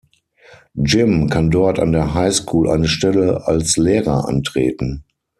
Jim 0.83 1.29
kann 1.29 1.51
dort 1.51 1.77
an 1.77 1.91
der 1.91 2.15
High-School 2.15 2.71
eine 2.71 2.87
Stelle 2.87 3.45
als 3.45 3.77
Lehrer 3.77 4.27
antreten. 4.27 5.03